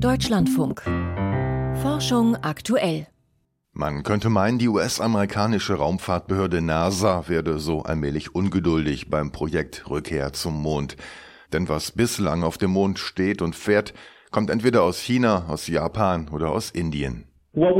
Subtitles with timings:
[0.00, 0.82] Deutschlandfunk.
[1.82, 3.06] Forschung aktuell.
[3.72, 10.60] Man könnte meinen, die US-amerikanische Raumfahrtbehörde NASA werde so allmählich ungeduldig beim Projekt Rückkehr zum
[10.60, 10.96] Mond.
[11.52, 13.94] Denn was bislang auf dem Mond steht und fährt,
[14.32, 17.27] kommt entweder aus China, aus Japan oder aus Indien.
[17.54, 17.70] Wir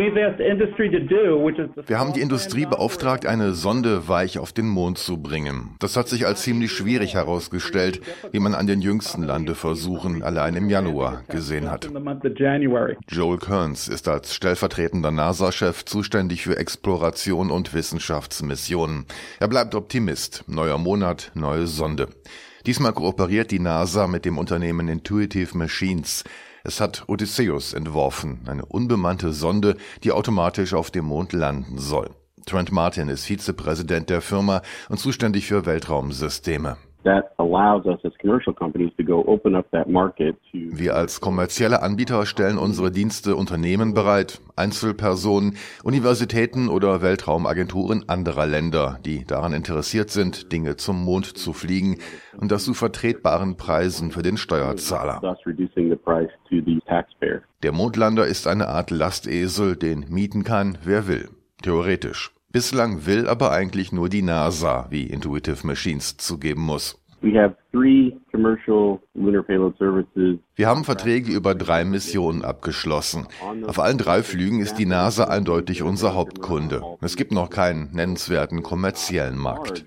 [1.98, 5.76] haben die Industrie beauftragt, eine Sonde weich auf den Mond zu bringen.
[5.78, 8.00] Das hat sich als ziemlich schwierig herausgestellt,
[8.32, 11.90] wie man an den jüngsten Landeversuchen allein im Januar gesehen hat.
[13.08, 19.04] Joel Kearns ist als stellvertretender NASA-Chef zuständig für Exploration und Wissenschaftsmissionen.
[19.38, 20.44] Er bleibt Optimist.
[20.48, 22.08] Neuer Monat, neue Sonde.
[22.66, 26.24] Diesmal kooperiert die NASA mit dem Unternehmen Intuitive Machines.
[26.68, 32.10] Es hat Odysseus entworfen, eine unbemannte Sonde, die automatisch auf dem Mond landen soll.
[32.44, 36.76] Trent Martin ist Vizepräsident der Firma und zuständig für Weltraumsysteme.
[40.52, 48.98] Wir als kommerzielle Anbieter stellen unsere Dienste Unternehmen bereit, Einzelpersonen, Universitäten oder Weltraumagenturen anderer Länder,
[49.04, 51.98] die daran interessiert sind, Dinge zum Mond zu fliegen
[52.36, 55.20] und das zu vertretbaren Preisen für den Steuerzahler.
[57.62, 61.30] Der Mondlander ist eine Art Lastesel, den mieten kann, wer will.
[61.62, 62.37] Theoretisch.
[62.50, 66.98] Bislang will aber eigentlich nur die NASA, wie Intuitive Machines zugeben muss.
[67.20, 67.50] Wir
[70.66, 73.26] haben Verträge über drei Missionen abgeschlossen.
[73.66, 76.82] Auf allen drei Flügen ist die NASA eindeutig unser Hauptkunde.
[77.02, 79.84] Es gibt noch keinen nennenswerten kommerziellen Markt.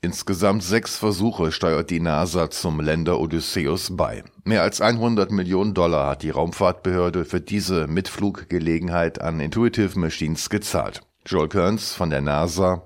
[0.00, 4.24] Insgesamt sechs Versuche steuert die NASA zum Länder Odysseus bei.
[4.44, 11.02] Mehr als 100 Millionen Dollar hat die Raumfahrtbehörde für diese Mitfluggelegenheit an Intuitive Machines gezahlt.
[11.26, 12.82] Joel Kearns von der NASA.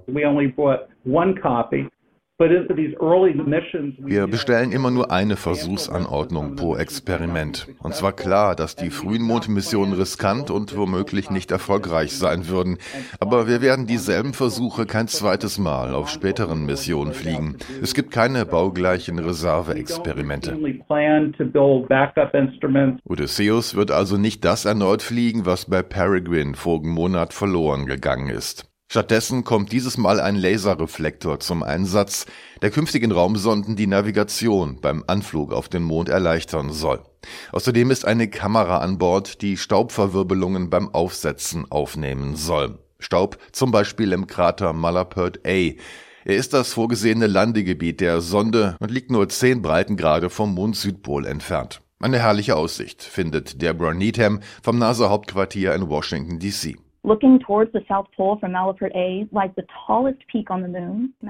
[2.36, 7.68] Wir bestellen immer nur eine Versuchsanordnung pro Experiment.
[7.78, 12.78] Und zwar klar, dass die frühen Mondmissionen riskant und womöglich nicht erfolgreich sein würden.
[13.20, 17.56] Aber wir werden dieselben Versuche kein zweites Mal auf späteren Missionen fliegen.
[17.80, 20.58] Es gibt keine baugleichen Reserveexperimente.
[23.04, 28.73] Odysseus wird also nicht das erneut fliegen, was bei Peregrine vorigen Monat verloren gegangen ist.
[28.90, 32.26] Stattdessen kommt dieses Mal ein Laserreflektor zum Einsatz,
[32.62, 37.02] der künftigen Raumsonden die Navigation beim Anflug auf den Mond erleichtern soll.
[37.52, 42.78] Außerdem ist eine Kamera an Bord, die Staubverwirbelungen beim Aufsetzen aufnehmen soll.
[42.98, 45.72] Staub zum Beispiel im Krater Malapert A.
[46.26, 51.80] Er ist das vorgesehene Landegebiet der Sonde und liegt nur zehn Breitengrade vom Mond-Südpol entfernt.
[52.00, 56.76] Eine herrliche Aussicht, findet Deborah Needham vom NASA-Hauptquartier in Washington, D.C.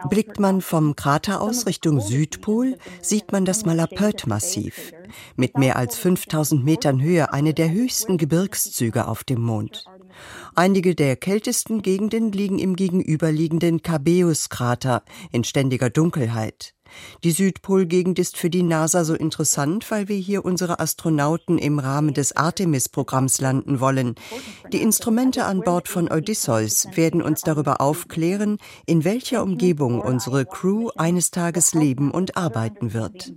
[0.08, 4.92] Blickt man vom Krater aus Richtung Südpol, sieht man das Malapert-Massiv.
[5.36, 9.84] Mit mehr als 5000 Metern Höhe eine der höchsten Gebirgszüge auf dem Mond.
[10.54, 15.02] Einige der kältesten Gegenden liegen im gegenüberliegenden Cabeus-Krater
[15.32, 16.75] in ständiger Dunkelheit.
[17.22, 22.14] Die Südpolgegend ist für die NASA so interessant, weil wir hier unsere Astronauten im Rahmen
[22.14, 24.14] des Artemis-Programms landen wollen.
[24.72, 30.91] Die Instrumente an Bord von Odysseus werden uns darüber aufklären, in welcher Umgebung unsere Crew
[30.96, 33.32] eines Tages leben und arbeiten wird.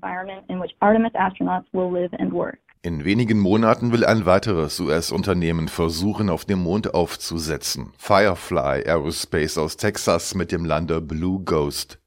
[2.87, 7.91] In wenigen Monaten will ein weiteres US-Unternehmen versuchen, auf dem Mond aufzusetzen.
[7.97, 11.99] Firefly Aerospace aus Texas mit dem Lander Blue Ghost.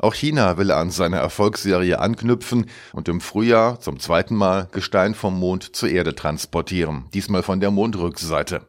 [0.00, 5.38] Auch China will an seine Erfolgsserie anknüpfen und im Frühjahr zum zweiten Mal Gestein vom
[5.38, 8.66] Mond zur Erde transportieren, diesmal von der Mondrückseite.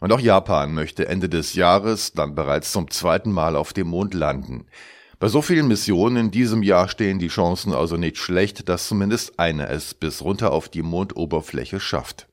[0.00, 4.12] Und auch Japan möchte Ende des Jahres dann bereits zum zweiten Mal auf dem Mond
[4.12, 4.66] landen.
[5.18, 9.38] Bei so vielen Missionen in diesem Jahr stehen die Chancen also nicht schlecht, dass zumindest
[9.38, 12.28] eine es bis runter auf die Mondoberfläche schafft.